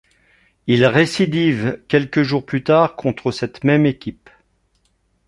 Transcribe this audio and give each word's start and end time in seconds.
Il 0.65 0.83
récidive 0.87 1.79
quelques 1.87 2.23
jours 2.23 2.43
plus 2.43 2.63
tard 2.63 2.95
contre 2.95 3.31
cette 3.31 3.63
même 3.63 3.85
équipe. 3.85 4.31